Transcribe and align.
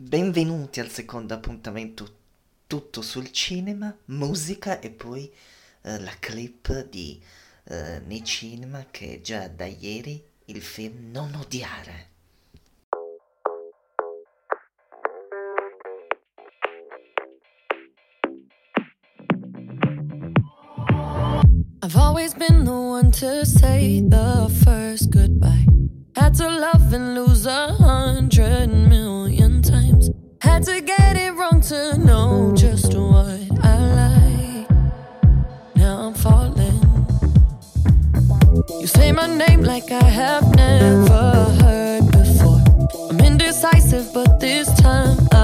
Benvenuti 0.00 0.78
al 0.78 0.90
secondo 0.90 1.34
appuntamento 1.34 2.08
tutto 2.68 3.02
sul 3.02 3.32
cinema, 3.32 3.92
musica 4.04 4.78
e 4.78 4.90
poi 4.90 5.28
eh, 5.82 5.98
la 5.98 6.14
clip 6.20 6.88
di 6.88 7.20
eh, 7.64 8.00
Nei 8.06 8.22
Cinema 8.22 8.86
che 8.92 9.14
è 9.14 9.20
già 9.20 9.48
da 9.48 9.66
ieri 9.66 10.22
il 10.44 10.62
film 10.62 11.10
Non 11.10 11.34
odiare. 11.34 12.10
I've 21.82 21.96
always 21.96 22.34
been 22.34 22.62
the 22.62 22.70
one 22.70 23.10
to 23.10 23.44
say 23.44 24.00
the 24.08 24.48
first 24.62 25.10
goodbye. 25.10 25.66
Had 26.14 26.34
to 26.34 26.48
love 26.48 26.92
and 26.94 27.16
lose 27.16 27.46
a 27.46 27.72
hundred 27.72 28.68
million. 28.68 29.37
had 30.58 30.66
to 30.66 30.80
get 30.80 31.16
it 31.16 31.30
wrong 31.34 31.60
to 31.60 31.96
know 31.98 32.52
just 32.56 32.92
what 32.92 33.40
I 33.62 33.76
like. 34.00 34.70
Now 35.76 36.08
I'm 36.08 36.14
falling. 36.14 36.80
You 38.80 38.88
say 38.88 39.12
my 39.12 39.28
name 39.28 39.62
like 39.62 39.92
I 39.92 40.02
have 40.02 40.52
never 40.56 41.44
heard 41.62 42.10
before. 42.10 42.60
I'm 43.08 43.20
indecisive, 43.20 44.12
but 44.12 44.40
this 44.40 44.66
time 44.80 45.28
I 45.30 45.37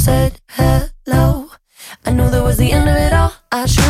said 0.00 0.40
hello. 0.48 1.50
I 2.06 2.10
knew 2.12 2.30
that 2.30 2.42
was 2.42 2.56
the 2.56 2.72
end 2.72 2.88
of 2.88 2.96
it 2.96 3.12
all. 3.12 3.34
I 3.52 3.66
should. 3.66 3.89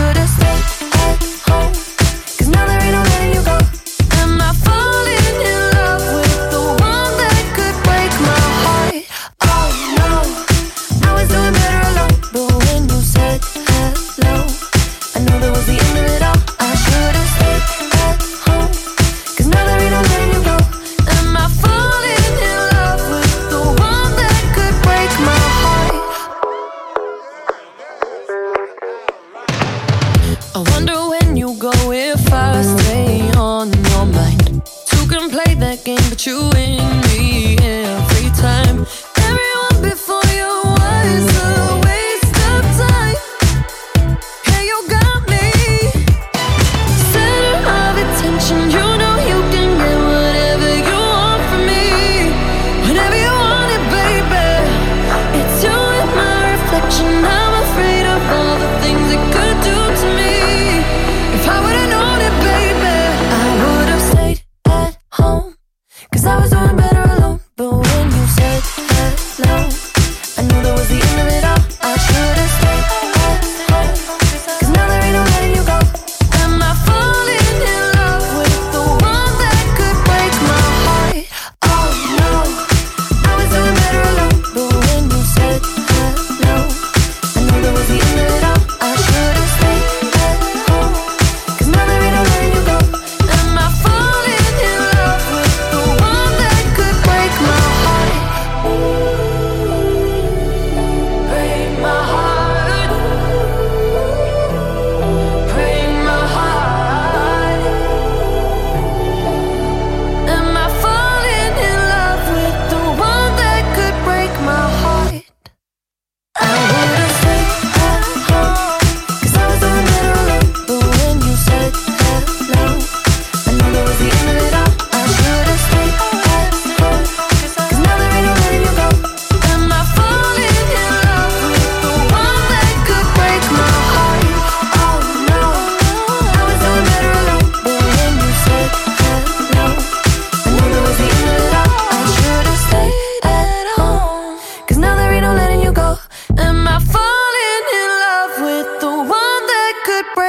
play 35.44 35.54
that 35.54 35.84
game, 35.84 35.98
but 36.08 36.26
you 36.26 36.50
and 36.54 37.06
me. 37.08 37.29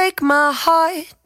break 0.02 0.20
my 0.20 0.50
heart. 0.52 1.21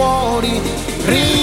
fuori. 0.00 1.39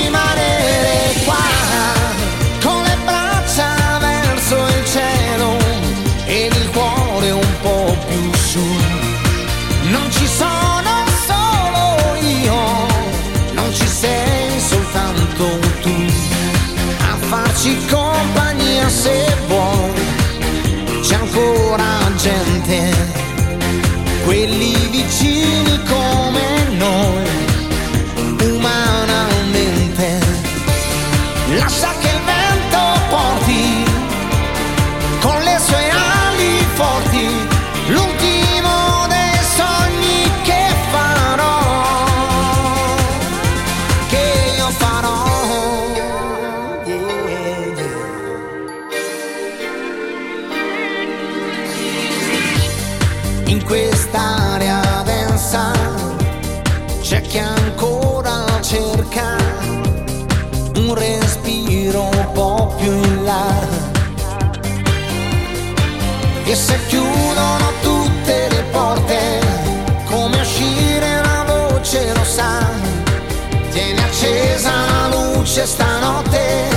Luce 75.57 75.65
stanotte, 75.65 76.69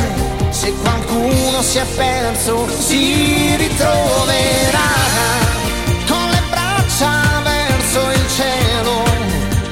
se 0.49 0.73
qualcuno 0.73 1.61
si 1.61 1.77
è 1.77 1.85
perso 1.97 2.67
si 2.79 3.55
ritroverà. 3.56 4.88
Con 6.09 6.29
le 6.31 6.43
braccia 6.49 7.43
verso 7.43 8.11
il 8.11 8.29
cielo 8.35 9.05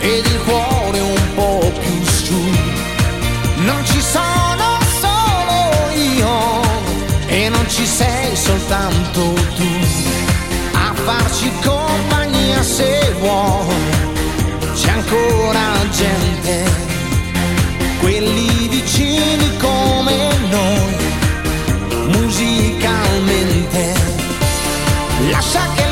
ed 0.01 0.27
il 0.27 0.41
cuore 0.45 1.01
un 1.01 1.35
po' 1.35 1.73
più 1.79 2.05
su. 2.05 2.51
Non 3.65 3.83
ci 3.87 4.01
sono 4.01 4.79
solo 5.01 5.91
io 5.95 6.61
e 7.29 7.49
non 7.49 7.67
ci 7.71 7.87
sei 7.87 8.37
soltanto 8.37 9.33
tu 9.57 9.69
a 10.73 10.93
farci 10.95 11.51
compagnia 11.65 12.63
se 12.63 13.15
vuoi. 13.21 13.75
C'è 14.75 14.91
ancora 14.91 15.61
gente, 15.91 16.88
vicini 18.99 19.57
come 19.59 20.29
noi, 20.51 20.97
musicalmente. 22.09 23.95
Lascia 25.31 25.63
che 25.75 25.88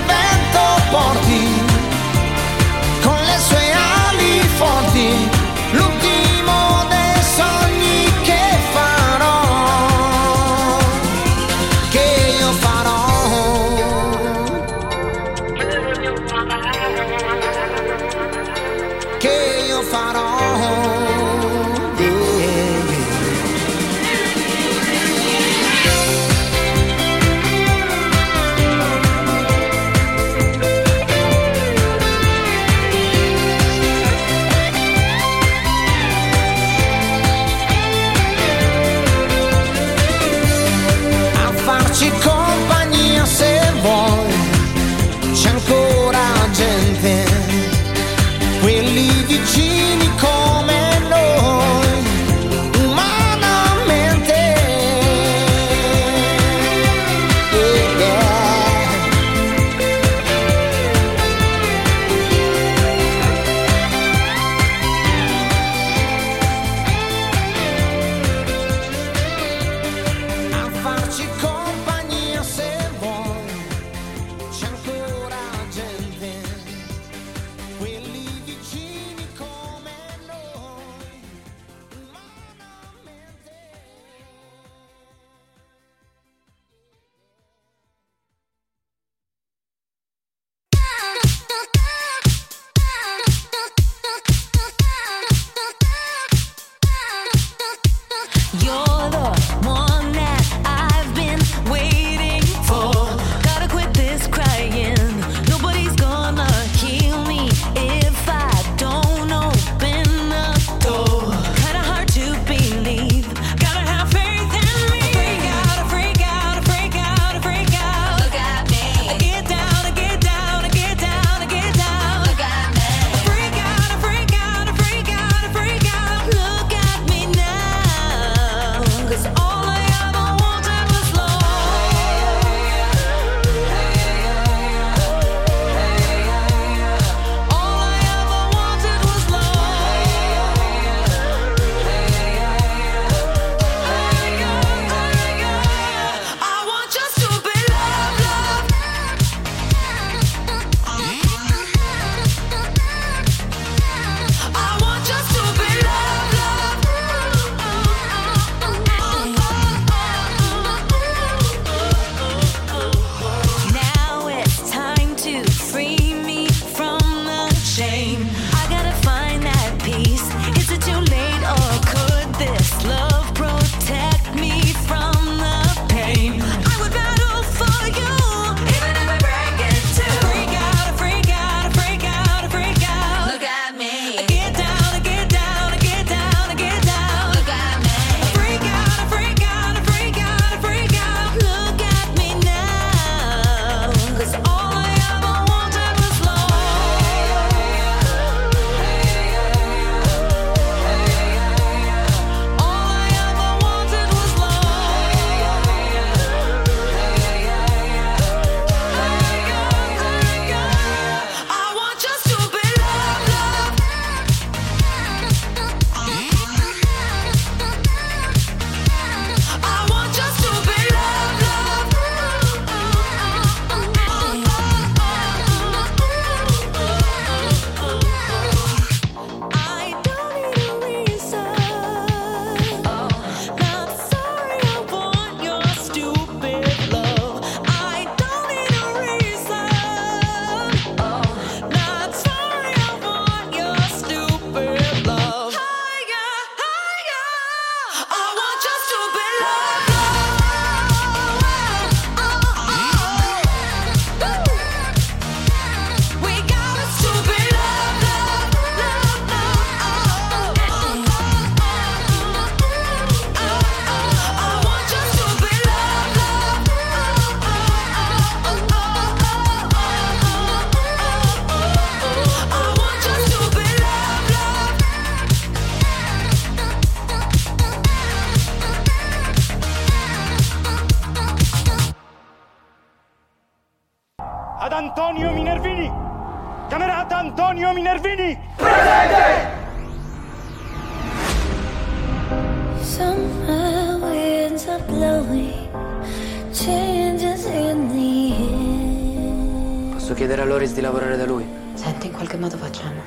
lavorare 300.87 301.17
da 301.17 301.27
lui? 301.27 301.45
Senti, 301.75 302.07
in 302.07 302.13
qualche 302.13 302.37
modo 302.37 302.57
facciamo. 302.57 303.01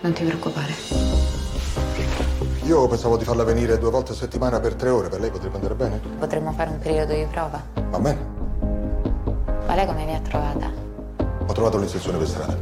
Non 0.00 0.12
ti 0.12 0.24
preoccupare. 0.24 0.72
Io 2.64 2.88
pensavo 2.88 3.18
di 3.18 3.24
farla 3.24 3.44
venire 3.44 3.78
due 3.78 3.90
volte 3.90 4.12
a 4.12 4.14
settimana 4.14 4.58
per 4.60 4.74
tre 4.74 4.88
ore, 4.88 5.08
per 5.08 5.20
lei 5.20 5.30
potrebbe 5.30 5.56
andare 5.56 5.74
bene? 5.74 6.00
Potremmo 6.18 6.52
fare 6.52 6.70
un 6.70 6.78
periodo 6.78 7.12
di 7.12 7.26
prova. 7.30 7.62
Va 7.90 7.98
bene. 7.98 8.32
Ma 9.66 9.74
lei 9.74 9.86
come 9.86 10.04
mi 10.04 10.14
ha 10.14 10.20
trovata? 10.20 10.70
Ho 11.46 11.52
trovato 11.52 11.76
l'inserzione 11.76 12.16
per 12.16 12.28
strada. 12.28 12.56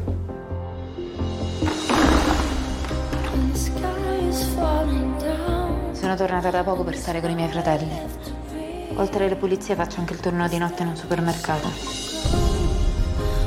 Sono 5.92 6.16
tornata 6.16 6.50
da 6.50 6.64
poco 6.64 6.82
per 6.82 6.96
stare 6.96 7.20
con 7.20 7.30
i 7.30 7.34
miei 7.36 7.48
fratelli. 7.48 8.00
Oltre 8.96 9.26
alle 9.26 9.36
pulizie 9.36 9.76
faccio 9.76 10.00
anche 10.00 10.14
il 10.14 10.20
turno 10.20 10.48
di 10.48 10.58
notte 10.58 10.82
in 10.82 10.88
un 10.88 10.96
supermercato. 10.96 12.11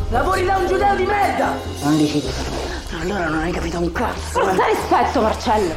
Lavori 0.09 0.45
da 0.45 0.57
un 0.57 0.67
giudeo 0.67 0.95
di 0.95 1.03
merda! 1.03 1.55
Non 1.81 1.97
dici 1.97 2.19
di 2.21 2.29
Allora 3.01 3.27
non 3.27 3.39
hai 3.39 3.51
capito 3.51 3.79
un 3.79 3.91
cazzo. 3.91 4.39
Porta 4.39 4.65
rispetto, 4.67 5.21
Marcello! 5.21 5.73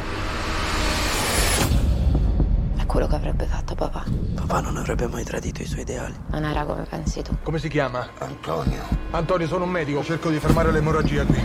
È 2.77 2.85
quello 2.85 3.07
che 3.07 3.15
avrebbe 3.15 3.45
fatto 3.45 3.73
papà. 3.73 4.03
Papà 4.35 4.61
non 4.61 4.77
avrebbe 4.77 5.07
mai 5.07 5.23
tradito 5.23 5.63
i 5.63 5.65
suoi 5.65 5.81
ideali. 5.81 6.13
Non 6.27 6.43
era 6.43 6.63
come 6.63 6.83
pensi 6.83 7.23
tu. 7.23 7.35
Come 7.41 7.57
si 7.57 7.69
chiama? 7.69 8.07
Antonio. 8.19 8.83
Antonio, 9.11 9.47
sono 9.47 9.63
un 9.63 9.71
medico. 9.71 10.03
Cerco 10.03 10.29
di 10.29 10.39
fermare 10.39 10.71
l'emorragia 10.71 11.25
qui. 11.25 11.43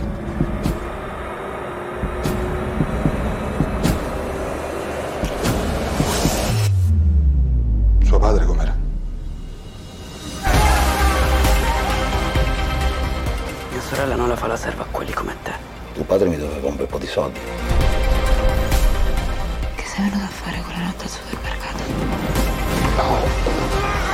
Sorella 14.35 14.37
non 14.37 14.37
la 14.37 14.37
fa 14.37 14.47
la 14.47 14.57
serva 14.57 14.83
a 14.83 14.87
quelli 14.91 15.13
come 15.13 15.35
te. 15.43 15.53
Tuo 15.93 16.03
padre 16.03 16.27
mi 16.27 16.37
doveva 16.37 16.67
un 16.67 16.75
bel 16.75 16.87
po' 16.87 16.97
di 16.97 17.07
soldi. 17.07 17.39
Che 19.75 19.83
sei 19.85 20.09
venuto 20.09 20.25
a 20.25 20.27
fare 20.27 20.61
quella 20.61 20.83
notte 20.85 21.03
al 21.03 21.09
supermercato? 21.09 21.83
Ho 22.97 24.04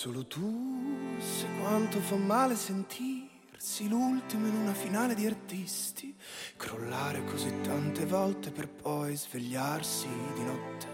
Solo 0.00 0.26
tu 0.26 1.14
sai 1.18 1.58
quanto 1.60 2.00
fa 2.00 2.16
male 2.16 2.56
sentirsi 2.56 3.86
l'ultimo 3.86 4.46
in 4.46 4.54
una 4.54 4.72
finale 4.72 5.14
di 5.14 5.26
artisti, 5.26 6.16
crollare 6.56 7.22
così 7.24 7.60
tante 7.60 8.06
volte 8.06 8.50
per 8.50 8.66
poi 8.66 9.14
svegliarsi 9.14 10.08
di 10.32 10.42
notte, 10.42 10.86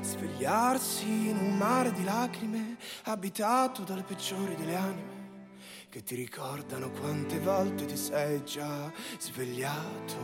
svegliarsi 0.00 1.28
in 1.28 1.36
un 1.36 1.56
mare 1.56 1.92
di 1.92 2.02
lacrime 2.02 2.76
abitato 3.04 3.84
dalle 3.84 4.02
peggiori 4.02 4.56
delle 4.56 4.74
anime 4.74 5.86
che 5.88 6.02
ti 6.02 6.16
ricordano 6.16 6.90
quante 6.90 7.38
volte 7.38 7.86
ti 7.86 7.96
sei 7.96 8.42
già 8.42 8.92
svegliato, 9.16 10.16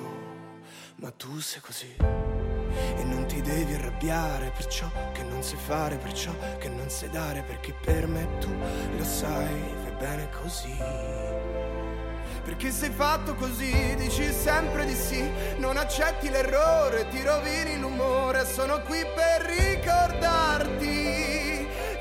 ma 0.97 1.13
tu 1.13 1.39
sei 1.39 1.61
così. 1.61 2.24
Devi 3.65 3.77
arrabbiare 3.77 4.53
per 4.55 4.67
ciò 4.67 4.91
che 5.15 5.23
non 5.23 5.43
sai 5.43 5.57
fare, 5.57 5.97
per 5.97 6.13
ciò 6.13 6.31
che 6.59 6.69
non 6.69 6.91
sai 6.91 7.09
dare, 7.09 7.41
perché 7.41 7.73
per 7.73 8.07
me 8.07 8.29
tu 8.39 8.55
lo 8.95 9.03
sai, 9.03 9.59
vai 9.83 9.93
bene 9.99 10.29
così. 10.29 10.77
Perché 12.45 12.71
sei 12.71 12.91
fatto 12.91 13.35
così, 13.35 13.95
dici 13.95 14.31
sempre 14.31 14.85
di 14.85 14.95
sì, 14.95 15.27
non 15.57 15.79
accetti 15.79 16.29
l'errore, 16.29 17.09
ti 17.09 17.23
rovini 17.23 17.81
l'umore, 17.81 18.45
sono 18.45 18.83
qui 18.83 19.03
per 19.15 19.47
ricordarti 19.47 20.87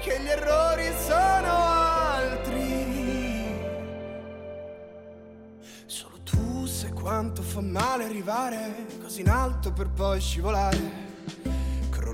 che 0.01 0.19
gli 0.19 0.27
errori 0.27 0.91
sono 1.07 1.47
altri. 1.47 2.81
Solo 5.85 6.17
tu 6.25 6.65
sai 6.65 6.91
quanto 6.91 7.41
fa 7.41 7.61
male 7.61 8.03
arrivare 8.03 8.85
così 9.01 9.21
in 9.21 9.29
alto 9.29 9.71
per 9.71 9.87
poi 9.87 10.19
scivolare. 10.19 11.12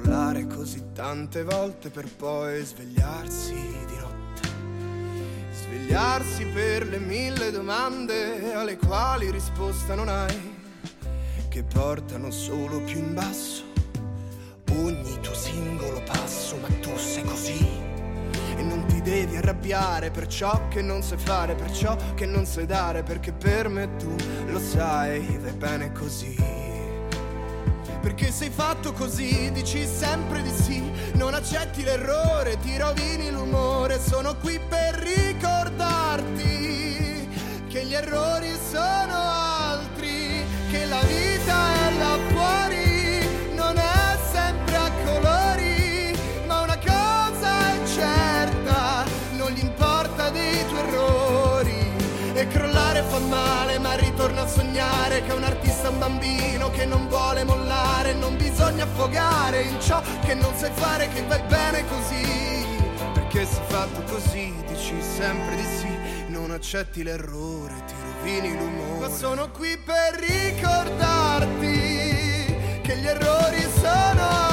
Crollare 0.10 0.48
così 0.48 0.86
tante 0.92 1.44
volte 1.44 1.92
per 1.92 2.12
poi 2.12 2.64
svegliarsi 2.64 3.54
di 3.54 3.96
notte. 3.96 4.50
Svegliarsi 5.52 6.46
per 6.48 6.88
le 6.88 6.98
mille 6.98 7.52
domande 7.52 8.56
alle 8.56 8.76
quali 8.78 9.30
risposta 9.30 9.94
non 9.94 10.10
hai. 10.10 10.56
Che 11.48 11.64
portano 11.64 12.32
solo 12.32 12.82
più 12.82 12.98
in 12.98 13.14
basso 13.14 13.66
ogni 14.72 15.20
tuo 15.22 15.36
singolo 15.36 16.02
passo, 16.02 16.58
ma 16.58 16.70
tu 16.82 16.98
sei 16.98 17.24
così. 17.24 17.68
E 18.58 18.64
non 18.64 18.86
ti 18.88 19.04
devi 19.04 19.38
arrabbiare 19.38 20.10
per 20.10 20.26
ciò 20.26 20.70
che 20.70 20.82
non 20.82 21.04
sai 21.04 21.20
fare, 21.20 21.54
per 21.54 21.72
ciò 21.72 21.96
che 22.16 22.26
non 22.26 22.48
sai 22.48 22.66
dare, 22.66 23.04
perché 23.04 23.32
per 23.32 23.68
me 23.68 23.96
tu 23.98 24.16
lo 24.48 24.60
sai, 24.60 25.38
vai 25.38 25.54
bene 25.54 25.92
così. 25.92 26.59
Perché 28.02 28.32
sei 28.32 28.50
fatto 28.50 28.94
così, 28.94 29.52
dici 29.52 29.86
sempre 29.86 30.42
di 30.42 30.52
sì, 30.52 30.82
non 31.16 31.34
accetti 31.34 31.84
l'errore, 31.84 32.58
ti 32.60 32.78
rovini 32.78 33.30
l'umore, 33.30 34.00
sono 34.00 34.36
qui 34.38 34.58
per 34.70 34.96
ricordarti 34.96 36.40
che 37.68 37.86
gli 37.86 37.94
errori 37.94 38.52
sono 38.72 39.14
altri, 39.14 40.46
che 40.72 40.86
la 40.86 41.02
vita 41.02 41.74
è 41.88 41.98
là 41.98 42.18
fuori, 42.30 42.59
bisogna 58.80 58.84
affogare 58.84 59.62
in 59.64 59.82
ciò 59.82 60.02
che 60.26 60.34
non 60.34 60.54
sai 60.56 60.72
fare, 60.74 61.10
che 61.10 61.24
vai 61.24 61.42
bene 61.48 61.84
così. 61.88 62.66
Perché 63.14 63.46
sei 63.46 63.64
fatto 63.68 64.02
così, 64.04 64.54
dici 64.68 64.96
sempre 65.02 65.56
di 65.56 65.64
sì, 65.64 65.88
non 66.28 66.52
accetti 66.52 67.04
l'errore, 67.04 67.74
ti 67.88 67.94
rovini 68.02 68.58
l'umore. 68.58 69.08
Ma 69.08 69.10
sono 69.10 69.50
qui 69.52 69.78
per 69.78 70.16
ricordarti 70.20 71.58
che 72.82 72.98
gli 72.98 73.06
errori 73.06 73.62
sono 73.82 74.49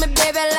me, 0.00 0.06
baby, 0.14 0.49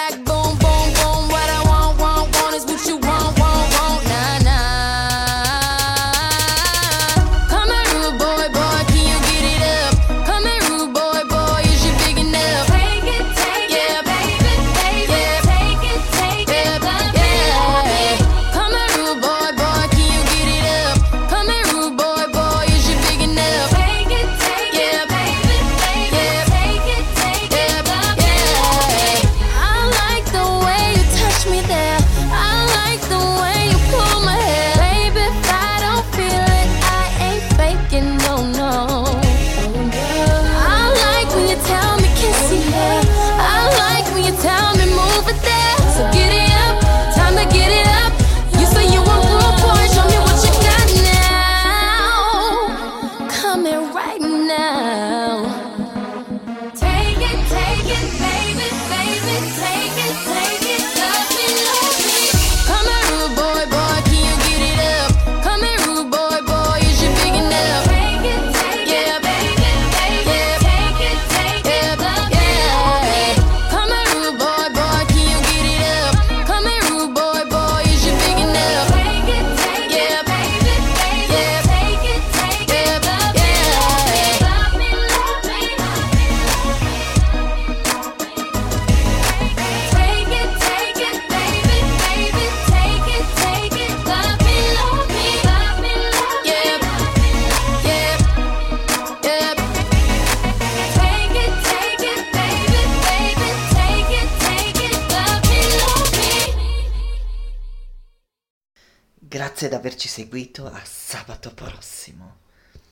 seguito 110.32 110.66
a 110.66 110.80
sabato 110.86 111.54
prossimo. 111.54 112.38